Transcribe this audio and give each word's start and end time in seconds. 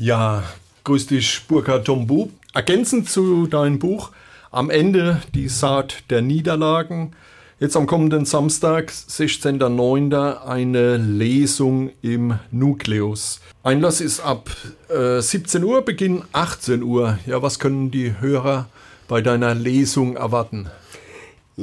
Ja, 0.00 0.44
grüß 0.84 1.08
dich, 1.08 1.42
Burkhard 1.46 1.84
Tombu. 1.84 2.30
Ergänzend 2.54 3.10
zu 3.10 3.46
deinem 3.46 3.78
Buch 3.78 4.12
Am 4.50 4.70
Ende 4.70 5.20
die 5.34 5.50
Saat 5.50 6.04
der 6.08 6.22
Niederlagen. 6.22 7.12
Jetzt 7.58 7.76
am 7.76 7.86
kommenden 7.86 8.24
Samstag, 8.24 8.90
16.09., 8.90 10.46
eine 10.46 10.96
Lesung 10.96 11.90
im 12.00 12.38
Nukleus. 12.50 13.42
Einlass 13.62 14.00
ist 14.00 14.20
ab 14.20 14.48
äh, 14.88 15.20
17 15.20 15.62
Uhr, 15.64 15.82
Beginn 15.82 16.22
18 16.32 16.82
Uhr. 16.82 17.18
Ja, 17.26 17.42
was 17.42 17.58
können 17.58 17.90
die 17.90 18.18
Hörer 18.18 18.70
bei 19.06 19.20
deiner 19.20 19.54
Lesung 19.54 20.16
erwarten? 20.16 20.70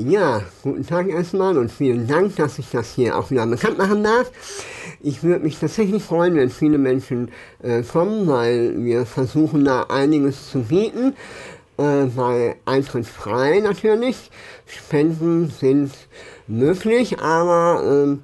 Ja, 0.06 0.44
guten 0.62 0.86
Tag 0.86 1.10
erstmal 1.10 1.58
und 1.58 1.72
vielen 1.72 2.06
Dank, 2.06 2.36
dass 2.36 2.60
ich 2.60 2.70
das 2.70 2.94
hier 2.94 3.18
auch 3.18 3.32
wieder 3.32 3.48
bekannt 3.48 3.80
machen 3.80 4.04
darf. 4.04 4.32
Ich 5.02 5.24
würde 5.24 5.44
mich 5.44 5.58
tatsächlich 5.58 6.04
freuen, 6.04 6.36
wenn 6.36 6.52
viele 6.52 6.78
Menschen 6.78 7.32
äh, 7.64 7.82
kommen, 7.82 8.28
weil 8.28 8.76
wir 8.86 9.08
versuchen 9.08 9.66
da 9.66 9.88
einiges 9.90 10.52
zu 10.52 10.60
bieten. 10.60 11.16
Äh, 11.80 12.06
bei 12.16 12.58
Eintritt 12.66 13.08
frei 13.08 13.60
natürlich. 13.60 14.30
Spenden 14.68 15.50
sind 15.50 15.92
möglich, 16.46 17.20
aber 17.20 17.82
äh, 17.84 18.18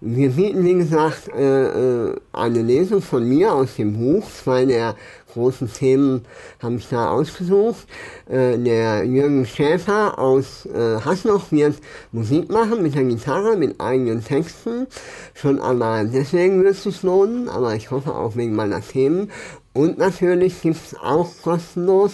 wir 0.00 0.28
bieten, 0.28 0.62
wie 0.62 0.74
gesagt, 0.74 1.28
äh, 1.34 2.08
äh, 2.08 2.14
eine 2.32 2.60
Lesung 2.60 3.00
von 3.00 3.26
mir 3.26 3.54
aus 3.54 3.76
dem 3.76 3.94
Buch. 3.94 4.28
Zwei 4.30 4.66
der 4.66 4.94
großen 5.32 5.72
Themen 5.72 6.26
habe 6.62 6.74
ich 6.74 6.88
da 6.90 7.10
ausgesucht. 7.10 7.86
Äh, 8.28 8.58
der 8.58 9.04
Jürgen 9.04 9.46
Schäfer 9.46 10.18
aus 10.18 10.68
Hasloch 10.74 11.50
wird 11.50 11.76
Musik 12.12 12.50
machen 12.50 12.82
mit 12.82 12.94
der 12.94 13.04
Gitarre, 13.04 13.56
mit 13.56 13.80
eigenen 13.80 14.22
Texten. 14.22 14.86
Schon 15.32 15.60
allein 15.60 16.12
deswegen 16.12 16.62
wird 16.62 16.74
es 16.74 16.82
sich 16.82 17.02
lohnen, 17.02 17.48
aber 17.48 17.74
ich 17.74 17.90
hoffe 17.90 18.14
auch 18.14 18.36
wegen 18.36 18.54
meiner 18.54 18.82
Themen. 18.82 19.30
Und 19.72 19.98
natürlich 19.98 20.62
gibt 20.62 20.76
es 20.76 20.96
auch 20.98 21.28
kostenlos 21.42 22.12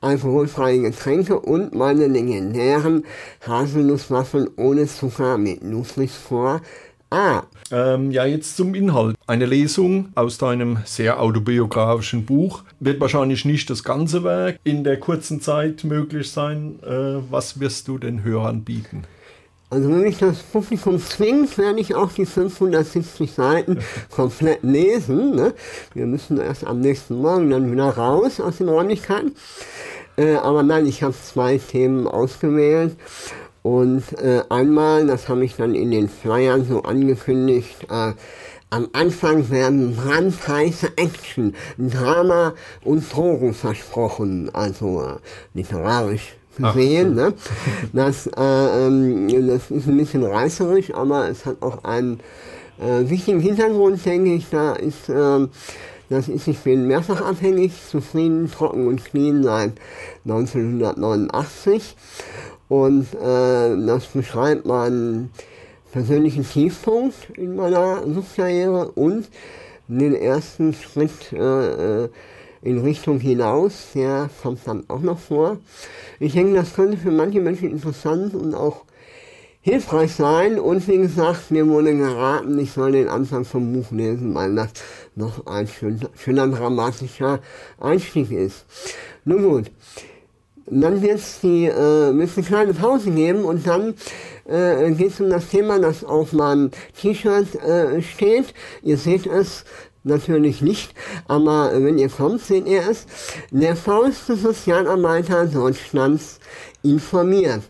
alkoholfreie 0.00 0.80
Getränke 0.80 1.38
und 1.38 1.74
meine 1.74 2.06
legendären 2.06 3.04
Haselnusswaffeln 3.46 4.48
ohne 4.56 4.86
Zucker 4.86 5.36
mit 5.36 5.62
Nusslichsvor 5.62 6.46
Ah. 6.46 6.60
Ähm, 7.70 8.10
ja, 8.10 8.24
jetzt 8.24 8.56
zum 8.56 8.74
Inhalt. 8.74 9.16
Eine 9.26 9.46
Lesung 9.46 10.08
aus 10.14 10.38
deinem 10.38 10.78
sehr 10.84 11.20
autobiografischen 11.20 12.24
Buch 12.26 12.62
wird 12.80 13.00
wahrscheinlich 13.00 13.44
nicht 13.44 13.70
das 13.70 13.82
ganze 13.82 14.24
Werk 14.24 14.58
in 14.64 14.84
der 14.84 14.98
kurzen 14.98 15.40
Zeit 15.40 15.84
möglich 15.84 16.30
sein. 16.30 16.78
Äh, 16.82 17.22
was 17.30 17.60
wirst 17.60 17.88
du 17.88 17.98
den 17.98 18.22
Hörern 18.22 18.62
bieten? 18.62 19.04
Also 19.68 19.90
wenn 19.90 20.02
mich 20.02 20.18
das 20.18 20.38
Publikum 20.38 21.00
zwingt, 21.00 21.58
werde 21.58 21.80
ich 21.80 21.96
auch 21.96 22.12
die 22.12 22.24
570 22.24 23.32
Seiten 23.32 23.78
komplett 24.14 24.62
lesen. 24.62 25.34
Ne? 25.34 25.54
Wir 25.92 26.06
müssen 26.06 26.38
erst 26.38 26.64
am 26.64 26.80
nächsten 26.80 27.20
Morgen 27.20 27.50
dann 27.50 27.72
wieder 27.72 27.90
raus 27.90 28.40
aus 28.40 28.58
den 28.58 28.68
Räumlichkeiten. 28.68 29.34
Äh, 30.16 30.36
aber 30.36 30.62
nein, 30.62 30.86
ich 30.86 31.02
habe 31.02 31.14
zwei 31.14 31.58
Themen 31.58 32.06
ausgewählt. 32.06 32.96
Und 33.66 34.04
äh, 34.22 34.44
einmal, 34.48 35.08
das 35.08 35.28
habe 35.28 35.44
ich 35.44 35.56
dann 35.56 35.74
in 35.74 35.90
den 35.90 36.08
Flyern 36.08 36.64
so 36.64 36.82
angekündigt, 36.82 37.74
äh, 37.90 38.12
am 38.70 38.88
Anfang 38.92 39.50
werden 39.50 39.96
brandheiße 39.96 40.92
Action, 40.94 41.52
Drama 41.76 42.54
und 42.84 43.12
Drogen 43.12 43.54
versprochen, 43.54 44.50
also 44.52 45.02
äh, 45.02 45.14
literarisch 45.54 46.36
gesehen. 46.56 47.16
Ne? 47.16 47.34
Das, 47.92 48.28
äh, 48.28 48.86
ähm, 48.86 49.48
das 49.48 49.72
ist 49.72 49.88
ein 49.88 49.96
bisschen 49.96 50.22
reißerisch, 50.22 50.94
aber 50.94 51.28
es 51.28 51.44
hat 51.44 51.60
auch 51.60 51.82
einen 51.82 52.20
äh, 52.78 53.10
wichtigen 53.10 53.40
Hintergrund, 53.40 54.06
denke 54.06 54.34
ich. 54.34 54.48
Da 54.48 54.74
ist, 54.74 55.08
äh, 55.08 55.48
das 56.08 56.28
ist, 56.28 56.46
ich 56.46 56.58
bin 56.58 56.86
mehrfach 56.86 57.20
abhängig, 57.20 57.72
zufrieden, 57.88 58.50
trocken 58.50 58.86
und 58.86 59.04
clean 59.04 59.42
seit 59.42 59.72
1989. 60.24 61.96
Und 62.68 63.06
äh, 63.14 63.86
das 63.86 64.06
beschreibt 64.06 64.66
meinen 64.66 65.30
persönlichen 65.92 66.44
Tiefpunkt 66.44 67.30
in 67.36 67.56
meiner 67.56 68.02
Suchtkarriere 68.06 68.90
und 68.92 69.28
den 69.88 70.14
ersten 70.14 70.74
Schritt 70.74 71.32
äh, 71.32 72.04
äh, 72.04 72.08
in 72.62 72.78
Richtung 72.78 73.20
hinaus, 73.20 73.92
der 73.94 74.28
kommt 74.42 74.66
dann 74.66 74.84
auch 74.88 75.00
noch 75.00 75.18
vor. 75.18 75.58
Ich 76.18 76.32
denke, 76.32 76.54
das 76.54 76.74
könnte 76.74 76.96
für 76.96 77.12
manche 77.12 77.40
Menschen 77.40 77.70
interessant 77.70 78.34
und 78.34 78.54
auch 78.54 78.85
hilfreich 79.66 80.14
sein. 80.14 80.60
Und 80.60 80.86
wie 80.86 80.98
gesagt, 80.98 81.50
mir 81.50 81.66
wurde 81.66 81.96
geraten, 81.96 82.56
ich 82.56 82.70
soll 82.70 82.92
den 82.92 83.08
Anfang 83.08 83.44
vom 83.44 83.72
Buch 83.72 83.90
lesen, 83.90 84.32
weil 84.32 84.54
das 84.54 84.68
noch 85.16 85.44
ein 85.46 85.66
schöner, 85.66 86.08
schöner 86.14 86.46
dramatischer 86.46 87.40
Einstieg 87.80 88.30
ist. 88.30 88.64
Nun 89.24 89.42
gut, 89.42 89.72
dann 90.66 91.02
wird 91.02 91.18
es 91.18 91.40
die, 91.40 91.66
äh, 91.66 92.10
eine 92.10 92.26
kleine 92.26 92.74
Pause 92.74 93.10
geben 93.10 93.44
und 93.44 93.66
dann 93.66 93.94
äh, 94.48 94.88
geht 94.92 95.10
es 95.10 95.20
um 95.20 95.30
das 95.30 95.48
Thema, 95.48 95.80
das 95.80 96.04
auf 96.04 96.32
meinem 96.32 96.70
T-Shirt 97.00 97.56
äh, 97.56 98.00
steht. 98.02 98.54
Ihr 98.84 98.98
seht 98.98 99.26
es 99.26 99.64
natürlich 100.06 100.62
nicht, 100.62 100.94
aber 101.28 101.72
wenn 101.74 101.98
ihr 101.98 102.08
kommt, 102.08 102.40
seht 102.40 102.66
ihr 102.66 102.88
es. 102.88 103.06
Der 103.50 103.76
faulste 103.76 104.36
Sozialarbeiter 104.36 105.46
Deutschlands 105.46 106.38
informiert. 106.82 107.62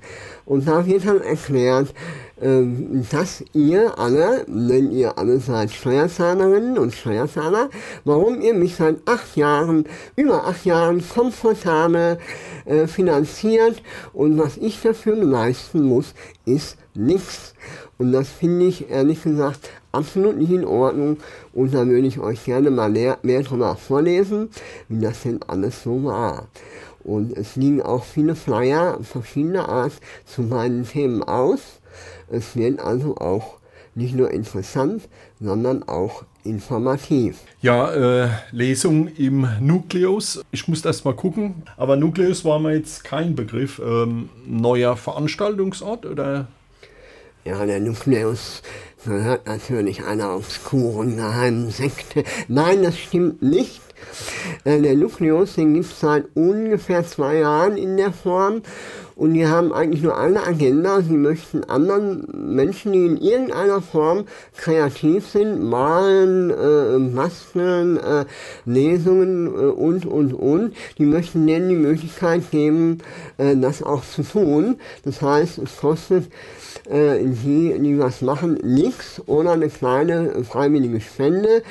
Und 0.44 0.68
da 0.68 0.86
wird 0.86 1.04
dann 1.04 1.20
erklärt, 1.20 1.92
ähm, 2.40 3.04
dass 3.10 3.42
ihr 3.52 3.98
alle, 3.98 4.44
wenn 4.46 4.92
ihr 4.92 5.18
alle 5.18 5.40
seid 5.40 5.72
Steuerzahlerinnen 5.72 6.78
und 6.78 6.94
Steuerzahler, 6.94 7.70
warum 8.04 8.40
ihr 8.40 8.54
mich 8.54 8.76
seit 8.76 8.96
acht 9.06 9.36
Jahren, 9.36 9.86
über 10.14 10.46
acht 10.46 10.64
Jahren 10.64 11.02
komfortabel 11.08 12.18
äh, 12.66 12.86
finanziert 12.86 13.82
und 14.12 14.38
was 14.38 14.56
ich 14.58 14.80
dafür 14.82 15.16
leisten 15.16 15.82
muss, 15.82 16.14
ist 16.44 16.76
nichts. 16.94 17.54
Und 17.98 18.12
das 18.12 18.28
finde 18.28 18.66
ich 18.66 18.90
ehrlich 18.90 19.22
gesagt 19.22 19.70
absolut 19.96 20.36
nicht 20.36 20.50
in 20.50 20.64
Ordnung 20.64 21.16
und 21.52 21.72
da 21.74 21.86
würde 21.86 22.06
ich 22.06 22.18
euch 22.18 22.44
gerne 22.44 22.70
mal 22.70 22.90
mehr, 22.90 23.18
mehr 23.22 23.42
darüber 23.42 23.76
vorlesen, 23.76 24.50
wie 24.88 25.00
das 25.00 25.22
denn 25.22 25.40
alles 25.46 25.82
so 25.82 26.04
war. 26.04 26.48
Und 27.02 27.36
es 27.36 27.56
liegen 27.56 27.82
auch 27.82 28.04
viele 28.04 28.34
Flyer 28.34 28.98
verschiedener 29.02 29.68
Art 29.68 29.92
zu 30.24 30.42
meinen 30.42 30.84
Themen 30.84 31.22
aus. 31.22 31.80
Es 32.28 32.56
wird 32.56 32.80
also 32.80 33.16
auch 33.16 33.58
nicht 33.94 34.14
nur 34.14 34.30
interessant, 34.30 35.08
sondern 35.40 35.82
auch 35.84 36.24
informativ. 36.44 37.38
Ja, 37.62 38.24
äh, 38.24 38.28
Lesung 38.50 39.08
im 39.08 39.48
Nukleus. 39.60 40.42
Ich 40.50 40.68
muss 40.68 40.84
erst 40.84 41.04
mal 41.04 41.14
gucken. 41.14 41.62
Aber 41.76 41.96
Nukleus 41.96 42.44
war 42.44 42.58
mir 42.58 42.74
jetzt 42.74 43.04
kein 43.04 43.34
Begriff. 43.34 43.78
Ähm, 43.78 44.28
neuer 44.44 44.96
Veranstaltungsort 44.96 46.06
oder? 46.06 46.48
Ja, 47.44 47.64
der 47.64 47.80
Nukleus 47.80 48.62
gehört 49.06 49.46
natürlich 49.46 50.04
einer 50.04 50.36
obskuren 50.36 51.16
geheimen 51.16 51.70
Sekte. 51.70 52.24
Nein, 52.48 52.82
das 52.82 52.98
stimmt 52.98 53.42
nicht. 53.42 53.80
Äh, 54.64 54.80
der 54.80 54.94
Nukleus, 54.94 55.54
den 55.54 55.74
gibt 55.74 55.86
es 55.86 56.00
seit 56.00 56.24
ungefähr 56.34 57.06
zwei 57.06 57.36
Jahren 57.38 57.76
in 57.76 57.96
der 57.96 58.12
Form 58.12 58.62
und 59.16 59.32
die 59.32 59.46
haben 59.46 59.72
eigentlich 59.72 60.02
nur 60.02 60.18
eine 60.18 60.46
Agenda. 60.46 61.00
Sie 61.00 61.16
möchten 61.16 61.64
anderen 61.64 62.26
Menschen, 62.32 62.92
die 62.92 63.06
in 63.06 63.16
irgendeiner 63.16 63.80
Form 63.80 64.26
kreativ 64.56 65.26
sind, 65.26 65.62
malen, 65.62 66.50
äh, 66.50 67.14
basteln, 67.14 67.96
äh, 67.96 68.26
Lesungen 68.66 69.46
äh, 69.46 69.48
und, 69.48 70.04
und, 70.04 70.34
und, 70.34 70.76
die 70.98 71.06
möchten 71.06 71.46
denen 71.46 71.70
die 71.70 71.76
Möglichkeit 71.76 72.50
geben, 72.50 72.98
äh, 73.38 73.56
das 73.56 73.82
auch 73.82 74.04
zu 74.04 74.22
tun. 74.22 74.76
Das 75.02 75.22
heißt, 75.22 75.58
es 75.58 75.78
kostet 75.78 76.30
äh, 76.90 77.18
die, 77.24 77.74
die 77.78 77.98
was 77.98 78.20
machen, 78.20 78.58
nichts 78.62 79.22
oder 79.26 79.52
eine 79.52 79.70
kleine 79.70 80.44
freiwillige 80.44 81.00
Spende. 81.00 81.62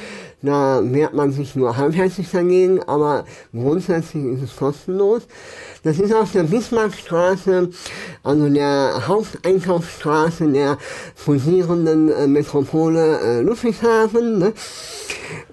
Da 0.42 0.82
wehrt 0.84 1.14
man 1.14 1.32
sich 1.32 1.56
nur 1.56 1.76
halbherzig 1.76 2.30
dagegen, 2.32 2.84
aber 2.84 3.26
grundsätzlich 3.52 4.26
ist 4.26 4.44
es 4.44 4.56
kostenlos. 4.56 5.24
Das 5.84 6.00
ist 6.00 6.14
auf 6.14 6.32
der 6.32 6.44
Bismarckstraße, 6.44 7.70
also 8.24 8.50
der 8.50 9.08
Haupteinkaufsstraße 9.08 10.52
der 10.52 10.78
fusierenden 11.16 12.12
äh, 12.12 12.28
Metropole 12.28 13.20
äh, 13.20 13.42
Ludwigshafen. 13.42 14.40
Ne? 14.40 14.54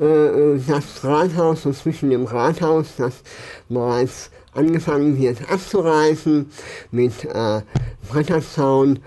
Äh, 0.01 0.05
äh, 0.05 0.61
das 0.67 1.05
Rathaus, 1.05 1.63
so 1.63 1.73
zwischen 1.73 2.11
dem 2.11 2.25
Rathaus, 2.25 2.87
das 2.99 3.15
bereits 3.69 4.31
angefangen 4.55 5.19
wird 5.19 5.39
abzureißen 5.51 6.51
mit 6.91 7.25
äh, 7.25 7.63
Bretterzaun 8.11 9.01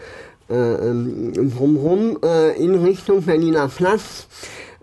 drumherum 0.47 2.19
äh, 2.23 2.55
in 2.63 2.75
Richtung 2.75 3.23
Berliner 3.23 3.67
Platz 3.67 4.27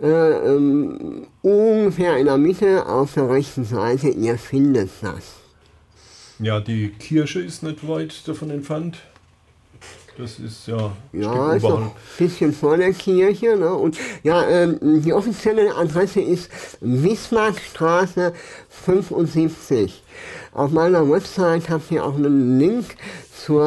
äh, 0.02 0.06
ähm, 0.08 1.26
ungefähr 1.42 2.16
in 2.16 2.26
der 2.26 2.38
Mitte 2.38 2.86
auf 2.86 3.14
der 3.14 3.30
rechten 3.30 3.64
Seite, 3.64 4.08
ihr 4.08 4.36
findet 4.38 4.90
das. 5.00 5.36
Ja, 6.40 6.58
die 6.58 6.88
Kirche 6.88 7.40
ist 7.40 7.62
nicht 7.62 7.86
weit 7.86 8.26
davon 8.26 8.50
entfernt. 8.50 8.98
Das 10.18 10.38
ist 10.38 10.66
ja 10.66 10.92
ein 11.12 11.20
Ja, 11.22 11.58
Stück 11.58 11.70
ein 11.70 11.90
bisschen 12.18 12.52
vor 12.52 12.76
der 12.76 12.92
Kirche. 12.92 13.56
Ne? 13.56 13.72
Und 13.72 13.96
ja, 14.22 14.46
ähm, 14.46 14.78
die 15.02 15.12
offizielle 15.12 15.74
Adresse 15.74 16.20
ist 16.20 16.50
Bismarckstraße 16.80 18.32
75. 18.68 20.02
Auf 20.52 20.70
meiner 20.70 21.08
Website 21.10 21.70
habt 21.70 21.90
ihr 21.90 22.04
auch 22.04 22.14
einen 22.16 22.58
Link 22.58 22.84
zur, 23.44 23.64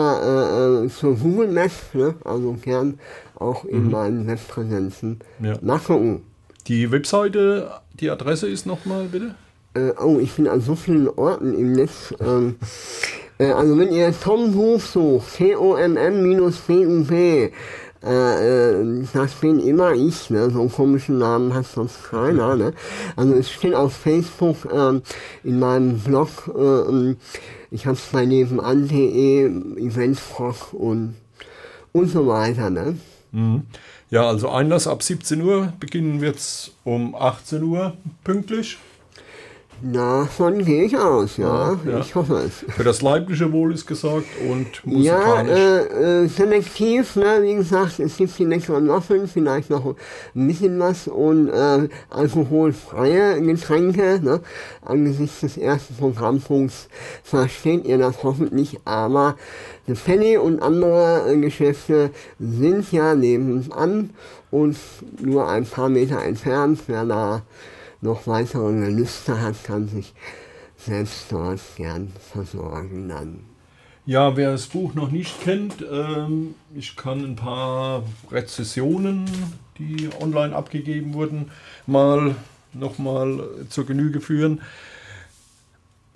äh, 0.81 0.85
äh, 0.85 0.89
zur 0.89 1.15
Google 1.15 1.47
Maps, 1.47 1.73
ne? 1.93 2.13
also 2.23 2.53
gern 2.61 2.99
auch 3.35 3.65
in 3.65 3.89
meinen 3.89 4.27
Webpräsenzen 4.27 5.19
Ja. 5.41 5.57
nachgucken. 5.61 6.23
Die 6.67 6.91
Webseite, 6.91 7.71
die 7.99 8.09
Adresse 8.09 8.47
ist 8.47 8.65
nochmal 8.65 9.05
bitte? 9.05 9.35
Äh, 9.73 9.91
oh, 10.01 10.19
ich 10.19 10.31
bin 10.33 10.47
an 10.47 10.61
so 10.61 10.75
vielen 10.75 11.09
Orten 11.09 11.53
im 11.53 11.73
Netz. 11.73 12.13
Ähm, 12.21 12.55
äh, 13.37 13.51
also 13.51 13.77
wenn 13.77 13.91
ihr 13.91 14.13
Tom 14.19 14.51
Buch 14.53 14.79
sucht, 14.79 15.35
T-O-M-M-B-U-B, 15.37 16.51
äh, 18.05 18.71
äh, 18.71 19.03
das 19.13 19.33
bin 19.35 19.59
immer 19.59 19.93
ich, 19.93 20.29
ne? 20.29 20.51
So 20.51 20.61
einen 20.61 20.71
komischen 20.71 21.17
Namen 21.17 21.53
hat 21.53 21.65
sonst 21.65 22.03
keiner, 22.03 22.55
ne? 22.55 22.73
Also 23.15 23.33
es 23.33 23.51
steht 23.51 23.73
auf 23.73 23.93
Facebook, 23.93 24.67
ähm, 24.71 25.01
in 25.43 25.59
meinem 25.59 25.99
Blog, 25.99 26.29
äh, 26.55 27.15
ich 27.71 27.87
hab's 27.87 28.09
bei 28.11 28.25
nebenan.de, 28.25 29.45
Eventfrock 29.77 30.73
und, 30.73 31.15
und 31.93 32.07
so 32.09 32.27
weiter, 32.27 32.69
ne? 32.69 32.97
Mhm. 33.31 33.63
Ja, 34.11 34.27
also 34.27 34.49
Einlass 34.49 34.87
ab 34.87 35.01
17 35.01 35.41
Uhr, 35.41 35.73
beginnen 35.79 36.21
wird's 36.21 36.71
um 36.83 37.15
18 37.15 37.63
Uhr 37.63 37.97
pünktlich. 38.23 38.77
Davon 39.81 40.59
gehe 40.63 40.85
ich 40.85 40.97
aus, 40.97 41.37
ja. 41.37 41.73
Ja, 41.85 41.91
ja. 41.91 41.99
Ich 41.99 42.15
hoffe 42.15 42.35
es. 42.45 42.65
Für 42.73 42.83
das 42.83 43.01
leibliche 43.01 43.51
Wohl 43.51 43.73
ist 43.73 43.85
gesagt 43.85 44.25
und 44.49 44.67
Ja, 44.85 45.17
musikalisch. 45.17 45.59
äh, 45.59 46.23
äh, 46.23 46.27
selektiv, 46.27 47.15
ne, 47.17 47.39
wie 47.41 47.55
gesagt, 47.55 47.99
es 47.99 48.17
gibt 48.17 48.37
die 48.39 48.45
leckeren 48.45 48.87
Waffeln, 48.87 49.27
vielleicht 49.27 49.69
noch 49.69 49.85
ein 50.33 50.47
bisschen 50.47 50.79
was 50.79 51.07
und 51.07 51.49
äh, 51.49 51.89
alkoholfreie 52.09 53.41
Getränke. 53.41 54.19
Ne. 54.23 54.39
Angesichts 54.83 55.41
des 55.41 55.57
ersten 55.57 55.95
Programmpunkts 55.95 56.87
versteht 57.23 57.85
ihr 57.85 57.97
das 57.97 58.23
hoffentlich, 58.23 58.79
aber 58.85 59.35
The 59.87 59.93
Penny 59.93 60.37
und 60.37 60.61
andere 60.61 61.31
äh, 61.31 61.37
Geschäfte 61.37 62.11
sind 62.39 62.91
ja 62.91 63.13
nebenan 63.13 64.11
und 64.51 64.77
nur 65.21 65.47
ein 65.49 65.65
paar 65.65 65.89
Meter 65.89 66.23
entfernt. 66.23 66.79
Wer 66.87 67.05
da 67.05 67.41
noch 68.05 68.27
weitere 68.27 68.71
Gelüste 68.71 69.41
hat, 69.41 69.63
kann 69.63 69.89
sich 69.89 70.13
selbst 70.77 71.25
dort 71.29 71.59
gern 71.75 72.11
versorgen 72.31 73.09
dann. 73.09 73.39
Ja, 74.05 74.37
wer 74.37 74.51
das 74.51 74.67
Buch 74.67 74.93
noch 74.93 75.09
nicht 75.09 75.41
kennt, 75.41 75.83
ähm, 75.91 76.53
ich 76.75 76.95
kann 76.95 77.25
ein 77.25 77.35
paar 77.35 78.03
Rezessionen, 78.31 79.25
die 79.79 80.09
online 80.21 80.55
abgegeben 80.55 81.15
wurden, 81.15 81.49
mal 81.87 82.35
nochmal 82.71 83.43
zur 83.69 83.85
Genüge 83.87 84.21
führen. 84.21 84.61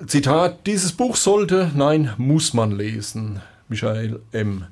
Zitat, 0.05 0.67
dieses 0.67 0.93
Buch 0.93 1.15
sollte, 1.15 1.71
nein, 1.75 2.13
muss 2.17 2.53
man 2.53 2.71
lesen. 2.71 3.41
Michael 3.67 4.21
M. 4.31 4.65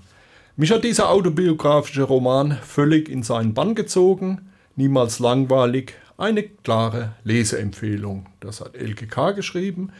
Mich 0.55 0.71
hat 0.71 0.83
dieser 0.83 1.09
autobiografische 1.09 2.03
Roman 2.03 2.57
völlig 2.63 3.09
in 3.09 3.23
seinen 3.23 3.53
Bann 3.53 3.73
gezogen, 3.73 4.49
niemals 4.75 5.19
langweilig, 5.19 5.95
eine 6.17 6.43
klare 6.43 7.13
Leseempfehlung. 7.23 8.25
Das 8.39 8.61
hat 8.61 8.75
LGK 8.75 9.35
geschrieben. 9.35 9.91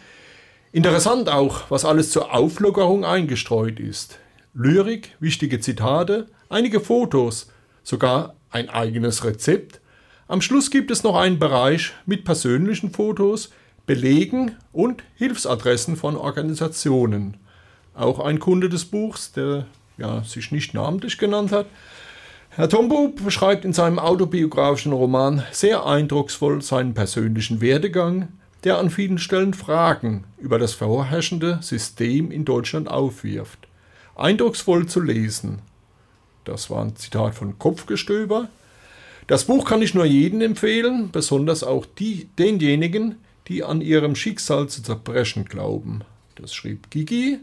Interessant 0.72 1.30
auch, 1.30 1.69
was 1.69 1.86
alles 1.86 2.12
zur 2.12 2.34
Auflockerung 2.34 3.06
eingestreut 3.06 3.80
ist. 3.80 4.19
Lyrik, 4.54 5.16
wichtige 5.19 5.60
Zitate, 5.60 6.28
einige 6.50 6.80
Fotos, 6.80 7.52
sogar 7.84 8.36
ein 8.50 8.69
eigenes 8.69 9.24
Rezept. 9.24 9.80
Am 10.28 10.42
Schluss 10.42 10.72
gibt 10.72 10.92
es 10.92 11.04
noch 11.04 11.16
einen 11.16 11.40
Bereich 11.40 11.94
mit 12.06 12.25
persönlichen 12.25 12.92
Fotos, 12.92 13.52
Belegen 13.86 14.56
und 14.74 15.04
Hilfsadressen 15.16 15.96
von 15.96 16.18
Organisationen. 16.18 17.38
Auch 17.94 18.19
ein 18.19 18.40
Kunde 18.40 18.68
des 18.68 18.86
Buchs, 18.86 19.31
der 19.31 19.68
ja, 19.98 20.24
sich 20.24 20.52
nicht 20.52 20.74
namentlich 20.74 21.18
genannt 21.18 21.52
hat, 21.52 21.68
Herr 22.57 22.69
Tombo 22.69 23.09
beschreibt 23.09 23.65
in 23.65 23.74
seinem 23.74 24.00
autobiografischen 24.00 24.92
Roman 24.92 25.44
sehr 25.51 25.86
eindrucksvoll 25.86 26.63
seinen 26.63 26.95
persönlichen 26.95 27.62
Werdegang, 27.62 28.30
der 28.63 28.80
an 28.80 28.89
vielen 28.89 29.19
Stellen 29.19 29.54
Fragen 29.54 30.24
über 30.39 30.57
das 30.57 30.74
vorherrschende 30.74 31.59
System 31.62 32.31
in 32.31 32.45
Deutschland 32.45 32.89
aufwirft. 32.89 33.68
Eindrucksvoll 34.15 34.88
zu 34.88 35.01
lesen. 35.01 35.59
Das 36.45 36.71
war 36.71 36.83
ein 36.83 36.95
Zitat 36.95 37.36
von 37.36 37.59
Kopfgestöber. 37.59 38.50
Das 39.27 39.44
Buch 39.45 39.63
kann 39.63 39.83
ich 39.83 39.94
nur 39.94 40.06
jedem 40.06 40.42
empfehlen, 40.42 41.12
besonders 41.12 41.63
auch 41.63 41.86
die, 41.86 42.27
denjenigen, 42.39 43.18
die 43.50 43.63
an 43.63 43.81
ihrem 43.81 44.15
Schicksal 44.15 44.68
zu 44.68 44.81
zerbrechen 44.81 45.45
glauben. 45.45 46.01
Das 46.33 46.56
schrieb 46.56 46.89
Gigi. 46.89 47.38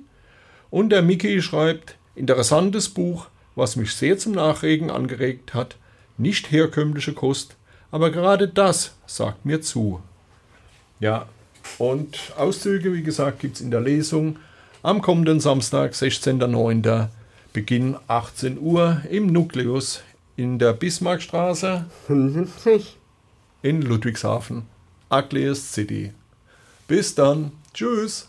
Und 0.71 0.89
der 0.89 1.03
Mickey 1.03 1.41
schreibt, 1.41 1.99
interessantes 2.17 2.89
Buch, 2.89 3.29
was 3.55 3.77
mich 3.77 3.95
sehr 3.95 4.19
zum 4.19 4.33
Nachregen 4.33 4.91
angeregt 4.91 5.55
hat. 5.55 5.77
Nicht 6.17 6.51
herkömmliche 6.51 7.13
Kost, 7.13 7.57
aber 7.91 8.11
gerade 8.11 8.49
das 8.49 8.95
sagt 9.07 9.45
mir 9.45 9.61
zu. 9.61 10.01
Ja, 11.01 11.27
und 11.79 12.33
Auszüge, 12.37 12.93
wie 12.93 13.03
gesagt, 13.03 13.41
gibt 13.41 13.57
es 13.57 13.61
in 13.61 13.71
der 13.71 13.81
Lesung 13.81 14.37
am 14.83 15.01
kommenden 15.01 15.41
Samstag, 15.41 15.93
16.09. 15.93 17.09
Beginn 17.53 17.97
18 18.09 18.59
Uhr 18.59 19.03
im 19.11 19.29
Nukleus 19.29 20.03
in 20.37 20.59
der 20.59 20.73
Bismarckstraße 20.73 21.87
75. 22.07 22.97
in 23.63 23.81
Ludwigshafen. 23.83 24.65
Ugliest 25.11 25.73
City. 25.73 26.13
Bis 26.89 27.15
dann. 27.15 27.53
Tschüss. 27.73 28.29